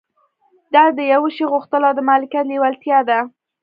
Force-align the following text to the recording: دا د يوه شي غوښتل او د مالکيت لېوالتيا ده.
دا 0.73 0.83
د 0.97 0.99
يوه 1.13 1.29
شي 1.35 1.45
غوښتل 1.51 1.81
او 1.87 1.93
د 1.97 1.99
مالکيت 2.09 2.45
لېوالتيا 2.49 2.99
ده. 3.09 3.19